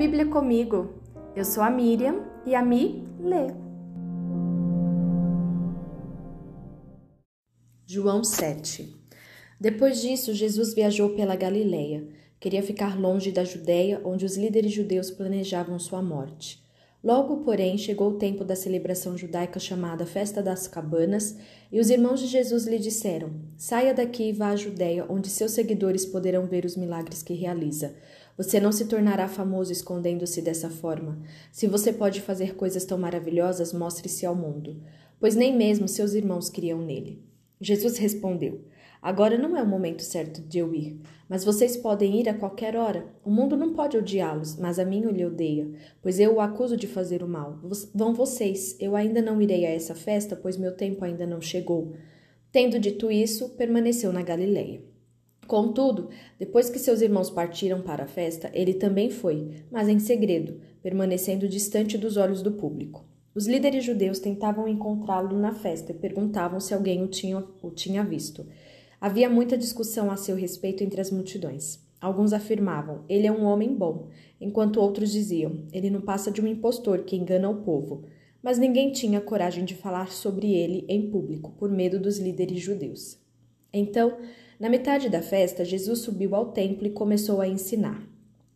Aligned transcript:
Bíblia 0.00 0.24
comigo. 0.24 0.94
Eu 1.36 1.44
sou 1.44 1.62
a 1.62 1.68
Miriam 1.68 2.24
e 2.46 2.54
a 2.54 2.64
Mi 2.64 3.06
lê. 3.20 3.48
João 7.84 8.24
7 8.24 8.96
Depois 9.60 10.00
disso, 10.00 10.32
Jesus 10.32 10.72
viajou 10.72 11.10
pela 11.10 11.36
Galileia. 11.36 12.08
Queria 12.40 12.62
ficar 12.62 12.98
longe 12.98 13.30
da 13.30 13.44
Judéia, 13.44 14.00
onde 14.02 14.24
os 14.24 14.38
líderes 14.38 14.72
judeus 14.72 15.10
planejavam 15.10 15.78
sua 15.78 16.00
morte. 16.00 16.64
Logo, 17.02 17.38
porém, 17.38 17.78
chegou 17.78 18.10
o 18.10 18.18
tempo 18.18 18.44
da 18.44 18.54
celebração 18.54 19.16
judaica 19.16 19.58
chamada 19.58 20.04
Festa 20.04 20.42
das 20.42 20.68
Cabanas, 20.68 21.34
e 21.72 21.80
os 21.80 21.88
irmãos 21.88 22.20
de 22.20 22.26
Jesus 22.26 22.66
lhe 22.66 22.78
disseram: 22.78 23.30
Saia 23.56 23.94
daqui 23.94 24.28
e 24.28 24.32
vá 24.32 24.48
à 24.48 24.56
Judéia, 24.56 25.06
onde 25.08 25.30
seus 25.30 25.52
seguidores 25.52 26.04
poderão 26.04 26.46
ver 26.46 26.66
os 26.66 26.76
milagres 26.76 27.22
que 27.22 27.32
realiza. 27.32 27.94
Você 28.36 28.60
não 28.60 28.70
se 28.70 28.84
tornará 28.84 29.28
famoso 29.28 29.72
escondendo-se 29.72 30.42
dessa 30.42 30.68
forma. 30.68 31.18
Se 31.50 31.66
você 31.66 31.90
pode 31.90 32.20
fazer 32.20 32.54
coisas 32.54 32.84
tão 32.84 32.98
maravilhosas, 32.98 33.72
mostre-se 33.72 34.26
ao 34.26 34.36
mundo. 34.36 34.82
Pois 35.18 35.34
nem 35.34 35.56
mesmo 35.56 35.88
seus 35.88 36.12
irmãos 36.12 36.50
criam 36.50 36.82
nele. 36.82 37.29
Jesus 37.60 37.98
respondeu: 37.98 38.64
Agora 39.02 39.36
não 39.38 39.56
é 39.56 39.62
o 39.62 39.66
momento 39.66 40.02
certo 40.02 40.40
de 40.42 40.58
eu 40.58 40.74
ir, 40.74 40.98
mas 41.28 41.44
vocês 41.44 41.76
podem 41.76 42.20
ir 42.20 42.28
a 42.28 42.34
qualquer 42.34 42.76
hora. 42.76 43.06
O 43.24 43.30
mundo 43.30 43.56
não 43.56 43.72
pode 43.72 43.96
odiá-los, 43.96 44.56
mas 44.56 44.78
a 44.78 44.84
mim 44.84 45.00
lhe 45.00 45.24
odeia, 45.24 45.70
pois 46.02 46.18
eu 46.18 46.34
o 46.34 46.40
acuso 46.40 46.76
de 46.76 46.86
fazer 46.86 47.22
o 47.22 47.28
mal. 47.28 47.58
Vão 47.94 48.14
vocês, 48.14 48.76
eu 48.80 48.96
ainda 48.96 49.22
não 49.22 49.40
irei 49.40 49.66
a 49.66 49.70
essa 49.70 49.94
festa, 49.94 50.36
pois 50.36 50.56
meu 50.56 50.76
tempo 50.76 51.04
ainda 51.04 51.26
não 51.26 51.40
chegou. 51.40 51.94
Tendo 52.52 52.78
dito 52.78 53.10
isso, 53.10 53.50
permaneceu 53.50 54.12
na 54.12 54.22
Galileia. 54.22 54.82
Contudo, 55.46 56.10
depois 56.38 56.70
que 56.70 56.78
seus 56.78 57.00
irmãos 57.00 57.28
partiram 57.30 57.82
para 57.82 58.04
a 58.04 58.08
festa, 58.08 58.50
ele 58.54 58.74
também 58.74 59.10
foi, 59.10 59.64
mas 59.70 59.88
em 59.88 59.98
segredo, 59.98 60.60
permanecendo 60.82 61.48
distante 61.48 61.98
dos 61.98 62.16
olhos 62.16 62.42
do 62.42 62.52
público. 62.52 63.09
Os 63.32 63.46
líderes 63.46 63.84
judeus 63.84 64.18
tentavam 64.18 64.66
encontrá-lo 64.66 65.38
na 65.38 65.54
festa 65.54 65.92
e 65.92 65.94
perguntavam 65.94 66.58
se 66.58 66.74
alguém 66.74 67.02
o 67.02 67.06
tinha, 67.06 67.44
o 67.62 67.70
tinha 67.70 68.02
visto. 68.02 68.44
Havia 69.00 69.30
muita 69.30 69.56
discussão 69.56 70.10
a 70.10 70.16
seu 70.16 70.34
respeito 70.34 70.82
entre 70.82 71.00
as 71.00 71.12
multidões. 71.12 71.78
Alguns 72.00 72.32
afirmavam, 72.32 73.04
ele 73.08 73.26
é 73.26 73.32
um 73.32 73.44
homem 73.44 73.74
bom, 73.74 74.08
enquanto 74.40 74.80
outros 74.80 75.12
diziam, 75.12 75.64
ele 75.72 75.90
não 75.90 76.00
passa 76.00 76.30
de 76.30 76.40
um 76.40 76.46
impostor 76.46 77.04
que 77.04 77.14
engana 77.14 77.48
o 77.48 77.62
povo. 77.62 78.04
Mas 78.42 78.58
ninguém 78.58 78.90
tinha 78.90 79.20
coragem 79.20 79.64
de 79.64 79.74
falar 79.74 80.10
sobre 80.10 80.52
ele 80.52 80.84
em 80.88 81.10
público, 81.10 81.52
por 81.58 81.70
medo 81.70 82.00
dos 82.00 82.18
líderes 82.18 82.60
judeus. 82.60 83.18
Então, 83.72 84.18
na 84.58 84.68
metade 84.68 85.08
da 85.08 85.22
festa, 85.22 85.64
Jesus 85.64 86.00
subiu 86.00 86.34
ao 86.34 86.52
templo 86.52 86.86
e 86.86 86.90
começou 86.90 87.40
a 87.40 87.46
ensinar. 87.46 88.09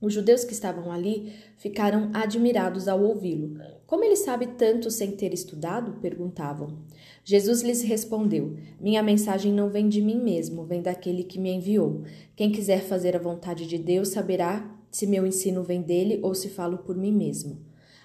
Os 0.05 0.13
judeus 0.13 0.45
que 0.45 0.53
estavam 0.53 0.93
ali 0.93 1.33
ficaram 1.57 2.11
admirados 2.13 2.89
ao 2.89 3.03
ouvi-lo. 3.03 3.59
Como 3.87 4.05
ele 4.05 4.17
sabe 4.17 4.49
tanto 4.49 4.91
sem 4.91 5.13
ter 5.13 5.33
estudado? 5.33 5.99
perguntavam. 6.03 6.77
Jesus 7.25 7.63
lhes 7.63 7.81
respondeu: 7.81 8.55
Minha 8.79 9.03
mensagem 9.03 9.51
não 9.51 9.71
vem 9.71 9.89
de 9.89 10.03
mim 10.03 10.21
mesmo, 10.21 10.67
vem 10.67 10.83
daquele 10.83 11.25
que 11.25 11.39
me 11.39 11.55
enviou. 11.55 12.03
Quem 12.37 12.53
quiser 12.53 12.83
fazer 12.83 13.17
a 13.17 13.19
vontade 13.19 13.67
de 13.67 13.79
Deus 13.79 14.09
saberá 14.09 14.79
se 14.91 15.07
meu 15.07 15.27
ensino 15.27 15.63
vem 15.63 15.81
dele 15.81 16.21
ou 16.23 16.35
se 16.35 16.51
falo 16.51 16.77
por 16.77 16.95
mim 16.95 17.11
mesmo. 17.11 17.57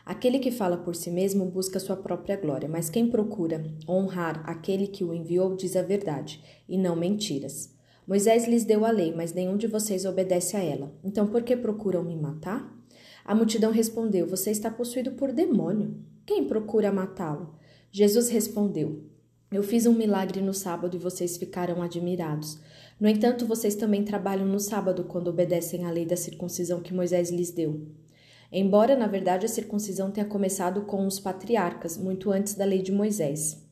Aquele 0.06 0.40
que 0.40 0.52
fala 0.52 0.78
por 0.78 0.96
si 0.96 1.12
mesmo 1.12 1.48
busca 1.48 1.82
sua 1.82 1.98
própria 1.98 2.38
glória, 2.38 2.70
mas 2.70 2.90
quem 2.90 3.10
procura 3.10 3.62
honrar 3.86 4.42
aquele 4.46 4.88
que 4.88 5.04
o 5.04 5.14
enviou 5.14 5.54
diz 5.54 5.76
a 5.76 5.82
verdade, 5.82 6.42
e 6.68 6.78
não 6.78 6.96
mentiras. 6.96 7.78
Moisés 8.10 8.48
lhes 8.48 8.66
deu 8.66 8.86
a 8.86 8.90
lei, 8.90 9.14
mas 9.16 9.36
nenhum 9.36 9.56
de 9.56 9.68
vocês 9.68 10.04
obedece 10.04 10.58
a 10.58 10.64
ela. 10.64 10.92
Então 11.04 11.28
por 11.28 11.44
que 11.44 11.56
procuram 11.56 12.04
me 12.04 12.16
matar? 12.16 12.76
A 13.24 13.36
multidão 13.36 13.72
respondeu: 13.72 14.26
Você 14.26 14.50
está 14.50 14.72
possuído 14.72 15.12
por 15.12 15.32
demônio. 15.32 15.96
Quem 16.26 16.48
procura 16.48 16.92
matá-lo? 16.92 17.54
Jesus 17.92 18.28
respondeu: 18.30 19.04
Eu 19.52 19.62
fiz 19.62 19.86
um 19.86 19.94
milagre 19.94 20.42
no 20.42 20.56
sábado 20.56 20.96
e 20.96 21.00
vocês 21.00 21.38
ficaram 21.38 21.84
admirados. 21.84 22.60
No 23.00 23.08
entanto, 23.08 23.46
vocês 23.46 23.76
também 23.76 24.04
trabalham 24.04 24.48
no 24.48 24.60
sábado 24.60 25.04
quando 25.04 25.28
obedecem 25.28 25.86
à 25.86 25.92
lei 25.92 26.08
da 26.08 26.16
circuncisão 26.16 26.82
que 26.82 26.96
Moisés 26.96 27.30
lhes 27.30 27.52
deu. 27.52 27.90
Embora, 28.52 28.98
na 28.98 29.06
verdade, 29.06 29.46
a 29.46 29.50
circuncisão 29.50 30.10
tenha 30.10 30.26
começado 30.26 30.82
com 30.82 31.06
os 31.06 31.20
patriarcas, 31.20 31.96
muito 31.96 32.32
antes 32.32 32.56
da 32.56 32.66
lei 32.66 32.82
de 32.82 32.92
Moisés. 32.92 33.69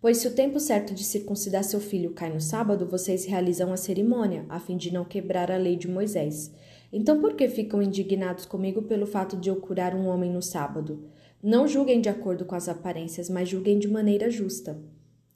Pois 0.00 0.18
se 0.18 0.28
o 0.28 0.34
tempo 0.34 0.60
certo 0.60 0.94
de 0.94 1.02
circuncidar 1.02 1.64
seu 1.64 1.80
filho 1.80 2.12
cai 2.12 2.32
no 2.32 2.40
sábado, 2.40 2.86
vocês 2.86 3.24
realizam 3.24 3.72
a 3.72 3.76
cerimônia, 3.76 4.44
a 4.48 4.60
fim 4.60 4.76
de 4.76 4.92
não 4.92 5.04
quebrar 5.04 5.50
a 5.50 5.56
lei 5.56 5.76
de 5.76 5.88
Moisés. 5.88 6.52
Então 6.92 7.20
por 7.20 7.34
que 7.34 7.48
ficam 7.48 7.82
indignados 7.82 8.44
comigo 8.44 8.82
pelo 8.82 9.06
fato 9.06 9.36
de 9.36 9.48
eu 9.48 9.56
curar 9.56 9.94
um 9.94 10.06
homem 10.06 10.30
no 10.30 10.42
sábado? 10.42 11.04
Não 11.42 11.66
julguem 11.66 12.00
de 12.00 12.08
acordo 12.08 12.44
com 12.44 12.54
as 12.54 12.68
aparências, 12.68 13.30
mas 13.30 13.48
julguem 13.48 13.78
de 13.78 13.88
maneira 13.88 14.30
justa. 14.30 14.78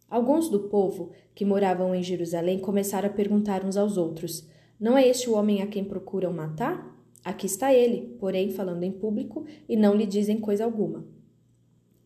Alguns 0.09 0.48
do 0.48 0.60
povo 0.69 1.10
que 1.34 1.44
moravam 1.44 1.94
em 1.94 2.03
Jerusalém 2.03 2.59
começaram 2.59 3.09
a 3.09 3.12
perguntar 3.12 3.65
uns 3.65 3.77
aos 3.77 3.97
outros: 3.97 4.47
Não 4.78 4.98
é 4.98 5.06
este 5.06 5.31
o 5.31 5.34
homem 5.34 5.62
a 5.62 5.66
quem 5.66 5.84
procuram 5.84 6.32
matar? 6.32 6.97
Aqui 7.25 7.47
está 7.47 7.72
ele, 7.72 8.16
porém 8.19 8.50
falando 8.50 8.82
em 8.82 8.91
público, 8.91 9.44
e 9.69 9.77
não 9.77 9.94
lhe 9.94 10.06
dizem 10.06 10.41
coisa 10.41 10.65
alguma. 10.65 11.04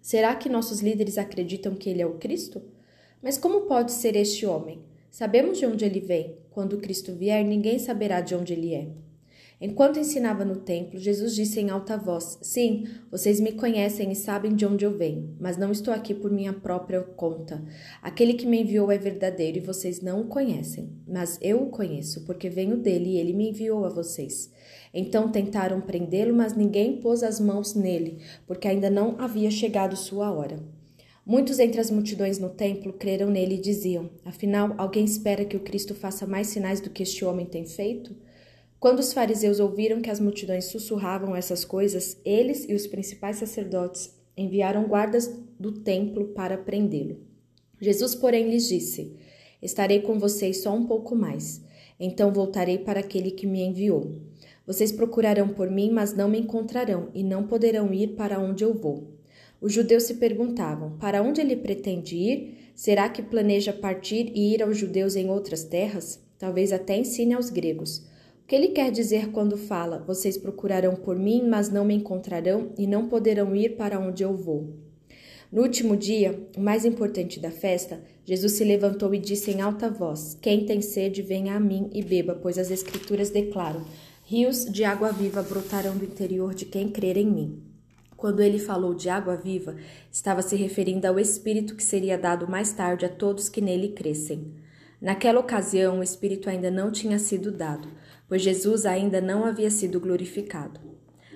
Será 0.04 0.36
que 0.36 0.50
nossos 0.50 0.82
líderes 0.82 1.16
acreditam 1.16 1.74
que 1.74 1.88
ele 1.88 2.02
é 2.02 2.06
o 2.06 2.18
Cristo? 2.18 2.60
Mas 3.22 3.38
como 3.38 3.62
pode 3.62 3.90
ser 3.90 4.16
este 4.16 4.44
homem? 4.44 4.82
Sabemos 5.10 5.56
de 5.56 5.64
onde 5.64 5.82
ele 5.82 5.98
vem. 5.98 6.36
Quando 6.50 6.76
Cristo 6.76 7.14
vier, 7.14 7.42
ninguém 7.42 7.78
saberá 7.78 8.20
de 8.20 8.34
onde 8.34 8.52
ele 8.52 8.74
é. 8.74 8.88
Enquanto 9.60 10.00
ensinava 10.00 10.44
no 10.44 10.56
templo, 10.56 10.98
Jesus 10.98 11.34
disse 11.34 11.60
em 11.60 11.70
alta 11.70 11.96
voz: 11.96 12.38
Sim, 12.42 12.84
vocês 13.10 13.38
me 13.38 13.52
conhecem 13.52 14.10
e 14.10 14.16
sabem 14.16 14.54
de 14.54 14.66
onde 14.66 14.84
eu 14.84 14.96
venho, 14.96 15.36
mas 15.38 15.56
não 15.56 15.70
estou 15.70 15.94
aqui 15.94 16.12
por 16.12 16.30
minha 16.30 16.52
própria 16.52 17.00
conta. 17.00 17.64
Aquele 18.02 18.34
que 18.34 18.46
me 18.46 18.62
enviou 18.62 18.90
é 18.90 18.98
verdadeiro 18.98 19.58
e 19.58 19.60
vocês 19.60 20.00
não 20.00 20.22
o 20.22 20.26
conhecem, 20.26 20.92
mas 21.06 21.38
eu 21.40 21.62
o 21.62 21.70
conheço, 21.70 22.24
porque 22.24 22.50
venho 22.50 22.76
dele 22.76 23.10
e 23.10 23.16
ele 23.16 23.32
me 23.32 23.50
enviou 23.50 23.84
a 23.84 23.88
vocês. 23.88 24.52
Então 24.92 25.30
tentaram 25.30 25.80
prendê-lo, 25.80 26.34
mas 26.34 26.56
ninguém 26.56 27.00
pôs 27.00 27.22
as 27.22 27.38
mãos 27.38 27.74
nele, 27.74 28.18
porque 28.46 28.66
ainda 28.66 28.90
não 28.90 29.20
havia 29.20 29.50
chegado 29.50 29.96
sua 29.96 30.32
hora. 30.32 30.56
Muitos 31.24 31.58
entre 31.58 31.80
as 31.80 31.90
multidões 31.90 32.38
no 32.38 32.50
templo 32.50 32.92
creram 32.92 33.30
nele 33.30 33.54
e 33.54 33.60
diziam: 33.60 34.10
Afinal, 34.24 34.74
alguém 34.76 35.04
espera 35.04 35.44
que 35.44 35.56
o 35.56 35.60
Cristo 35.60 35.94
faça 35.94 36.26
mais 36.26 36.48
sinais 36.48 36.80
do 36.80 36.90
que 36.90 37.02
este 37.02 37.24
homem 37.24 37.46
tem 37.46 37.64
feito? 37.64 38.14
Quando 38.84 38.98
os 38.98 39.14
fariseus 39.14 39.60
ouviram 39.60 40.02
que 40.02 40.10
as 40.10 40.20
multidões 40.20 40.66
sussurravam 40.66 41.34
essas 41.34 41.64
coisas, 41.64 42.20
eles 42.22 42.68
e 42.68 42.74
os 42.74 42.86
principais 42.86 43.36
sacerdotes 43.36 44.14
enviaram 44.36 44.86
guardas 44.86 45.26
do 45.58 45.72
templo 45.72 46.34
para 46.34 46.58
prendê-lo. 46.58 47.16
Jesus, 47.80 48.14
porém, 48.14 48.50
lhes 48.50 48.68
disse: 48.68 49.16
Estarei 49.62 50.02
com 50.02 50.18
vocês 50.18 50.62
só 50.62 50.74
um 50.74 50.84
pouco 50.84 51.16
mais, 51.16 51.64
então 51.98 52.30
voltarei 52.30 52.76
para 52.76 53.00
aquele 53.00 53.30
que 53.30 53.46
me 53.46 53.62
enviou. 53.62 54.20
Vocês 54.66 54.92
procurarão 54.92 55.48
por 55.48 55.70
mim, 55.70 55.90
mas 55.90 56.14
não 56.14 56.28
me 56.28 56.38
encontrarão, 56.38 57.08
e 57.14 57.22
não 57.22 57.46
poderão 57.46 57.90
ir 57.90 58.08
para 58.08 58.38
onde 58.38 58.64
eu 58.64 58.74
vou. 58.74 59.14
Os 59.62 59.72
judeus 59.72 60.02
se 60.02 60.16
perguntavam: 60.16 60.98
Para 60.98 61.22
onde 61.22 61.40
ele 61.40 61.56
pretende 61.56 62.16
ir? 62.16 62.70
Será 62.74 63.08
que 63.08 63.22
planeja 63.22 63.72
partir 63.72 64.30
e 64.34 64.52
ir 64.52 64.62
aos 64.62 64.76
judeus 64.76 65.16
em 65.16 65.30
outras 65.30 65.64
terras? 65.64 66.22
Talvez 66.38 66.70
até 66.70 66.98
ensine 66.98 67.32
aos 67.32 67.48
gregos. 67.48 68.12
O 68.44 68.46
que 68.46 68.54
ele 68.54 68.68
quer 68.68 68.92
dizer 68.92 69.30
quando 69.30 69.56
fala: 69.56 70.04
Vocês 70.06 70.36
procurarão 70.36 70.94
por 70.94 71.18
mim, 71.18 71.48
mas 71.48 71.70
não 71.70 71.82
me 71.82 71.94
encontrarão 71.94 72.72
e 72.76 72.86
não 72.86 73.08
poderão 73.08 73.56
ir 73.56 73.70
para 73.70 73.98
onde 73.98 74.22
eu 74.22 74.36
vou? 74.36 74.68
No 75.50 75.62
último 75.62 75.96
dia, 75.96 76.46
o 76.54 76.60
mais 76.60 76.84
importante 76.84 77.40
da 77.40 77.50
festa, 77.50 78.02
Jesus 78.22 78.52
se 78.52 78.62
levantou 78.62 79.14
e 79.14 79.18
disse 79.18 79.50
em 79.50 79.62
alta 79.62 79.88
voz: 79.88 80.36
Quem 80.42 80.66
tem 80.66 80.82
sede, 80.82 81.22
venha 81.22 81.56
a 81.56 81.60
mim 81.60 81.88
e 81.90 82.02
beba, 82.02 82.34
pois 82.34 82.58
as 82.58 82.70
Escrituras 82.70 83.30
declaram: 83.30 83.82
Rios 84.26 84.66
de 84.66 84.84
água 84.84 85.10
viva 85.10 85.42
brotarão 85.42 85.96
do 85.96 86.04
interior 86.04 86.54
de 86.54 86.66
quem 86.66 86.90
crer 86.90 87.16
em 87.16 87.26
mim. 87.26 87.62
Quando 88.14 88.42
ele 88.42 88.58
falou 88.58 88.92
de 88.92 89.08
água 89.08 89.36
viva, 89.36 89.74
estava 90.12 90.42
se 90.42 90.54
referindo 90.54 91.06
ao 91.06 91.18
Espírito 91.18 91.74
que 91.74 91.82
seria 91.82 92.18
dado 92.18 92.46
mais 92.46 92.74
tarde 92.74 93.06
a 93.06 93.08
todos 93.08 93.48
que 93.48 93.62
nele 93.62 93.88
crescem. 93.88 94.52
Naquela 95.00 95.40
ocasião, 95.40 96.00
o 96.00 96.02
Espírito 96.02 96.48
ainda 96.48 96.70
não 96.70 96.90
tinha 96.90 97.18
sido 97.18 97.50
dado 97.50 97.88
pois 98.28 98.42
Jesus 98.42 98.86
ainda 98.86 99.20
não 99.20 99.44
havia 99.44 99.70
sido 99.70 100.00
glorificado. 100.00 100.80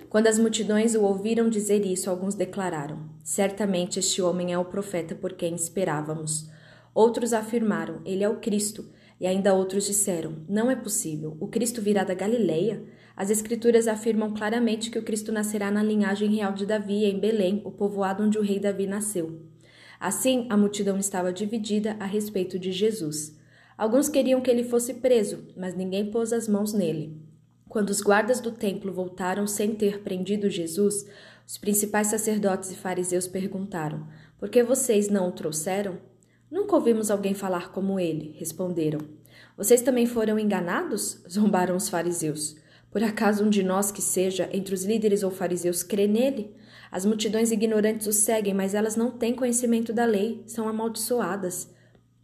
Quando 0.08 0.26
as 0.26 0.38
multidões 0.38 0.94
o 0.94 1.02
ouviram 1.02 1.50
dizer 1.50 1.84
isso, 1.84 2.08
alguns 2.08 2.34
declararam: 2.34 3.10
Certamente 3.22 3.98
este 3.98 4.22
homem 4.22 4.52
é 4.52 4.58
o 4.58 4.64
profeta 4.64 5.14
por 5.14 5.34
quem 5.34 5.54
esperávamos. 5.54 6.48
Outros 6.94 7.32
afirmaram: 7.32 8.00
Ele 8.04 8.24
é 8.24 8.28
o 8.28 8.40
Cristo. 8.40 8.88
E 9.20 9.26
ainda 9.26 9.52
outros 9.52 9.86
disseram: 9.86 10.36
Não 10.48 10.70
é 10.70 10.76
possível. 10.76 11.36
O 11.40 11.48
Cristo 11.48 11.82
virá 11.82 12.04
da 12.04 12.14
Galileia? 12.14 12.82
As 13.16 13.30
Escrituras 13.30 13.88
afirmam 13.88 14.32
claramente 14.32 14.90
que 14.90 14.98
o 14.98 15.02
Cristo 15.02 15.32
nascerá 15.32 15.70
na 15.70 15.82
linhagem 15.82 16.36
real 16.36 16.52
de 16.52 16.64
Davi, 16.64 17.04
em 17.04 17.18
Belém, 17.18 17.60
o 17.64 17.70
povoado 17.70 18.22
onde 18.22 18.38
o 18.38 18.42
rei 18.42 18.60
Davi 18.60 18.86
nasceu. 18.86 19.42
Assim, 19.98 20.46
a 20.48 20.56
multidão 20.56 20.96
estava 20.96 21.32
dividida 21.32 21.96
a 21.98 22.06
respeito 22.06 22.58
de 22.58 22.70
Jesus. 22.70 23.36
Alguns 23.78 24.08
queriam 24.08 24.40
que 24.40 24.50
ele 24.50 24.64
fosse 24.64 24.94
preso, 24.94 25.46
mas 25.56 25.72
ninguém 25.72 26.10
pôs 26.10 26.32
as 26.32 26.48
mãos 26.48 26.72
nele. 26.72 27.16
Quando 27.68 27.90
os 27.90 28.00
guardas 28.00 28.40
do 28.40 28.50
templo 28.50 28.92
voltaram 28.92 29.46
sem 29.46 29.72
ter 29.72 30.02
prendido 30.02 30.50
Jesus, 30.50 31.06
os 31.46 31.56
principais 31.56 32.08
sacerdotes 32.08 32.72
e 32.72 32.74
fariseus 32.74 33.28
perguntaram: 33.28 34.08
Por 34.36 34.48
que 34.48 34.64
vocês 34.64 35.08
não 35.08 35.28
o 35.28 35.32
trouxeram? 35.32 35.96
Nunca 36.50 36.74
ouvimos 36.74 37.08
alguém 37.08 37.34
falar 37.34 37.70
como 37.70 38.00
ele, 38.00 38.34
responderam. 38.36 38.98
Vocês 39.56 39.80
também 39.80 40.06
foram 40.06 40.40
enganados? 40.40 41.22
zombaram 41.30 41.76
os 41.76 41.88
fariseus. 41.88 42.56
Por 42.90 43.04
acaso 43.04 43.44
um 43.44 43.50
de 43.50 43.62
nós 43.62 43.92
que 43.92 44.02
seja, 44.02 44.48
entre 44.52 44.74
os 44.74 44.84
líderes 44.84 45.22
ou 45.22 45.30
fariseus, 45.30 45.84
crê 45.84 46.08
nele? 46.08 46.52
As 46.90 47.04
multidões 47.04 47.52
ignorantes 47.52 48.08
o 48.08 48.12
seguem, 48.12 48.54
mas 48.54 48.74
elas 48.74 48.96
não 48.96 49.10
têm 49.10 49.36
conhecimento 49.36 49.92
da 49.92 50.04
lei, 50.04 50.42
são 50.46 50.66
amaldiçoadas. 50.66 51.70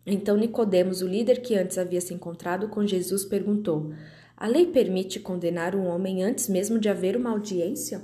Então 0.06 0.36
Nicodemos, 0.36 1.00
o 1.02 1.08
líder 1.08 1.40
que 1.40 1.54
antes 1.54 1.78
havia 1.78 2.00
se 2.00 2.12
encontrado 2.12 2.68
com 2.68 2.86
Jesus, 2.86 3.24
perguntou: 3.24 3.92
A 4.36 4.46
lei 4.46 4.66
permite 4.66 5.18
condenar 5.18 5.74
um 5.74 5.86
homem 5.86 6.22
antes 6.22 6.48
mesmo 6.48 6.78
de 6.78 6.88
haver 6.88 7.16
uma 7.16 7.30
audiência? 7.30 8.02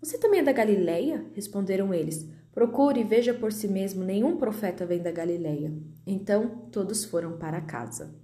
Você 0.00 0.18
também 0.18 0.40
é 0.40 0.42
da 0.42 0.52
Galileia? 0.52 1.24
responderam 1.34 1.94
eles. 1.94 2.28
Procure 2.52 3.00
e 3.00 3.04
veja 3.04 3.32
por 3.32 3.50
si 3.50 3.66
mesmo, 3.66 4.04
nenhum 4.04 4.36
profeta 4.36 4.84
vem 4.84 5.00
da 5.00 5.10
Galileia. 5.10 5.72
Então 6.06 6.68
todos 6.70 7.04
foram 7.04 7.38
para 7.38 7.60
casa. 7.62 8.14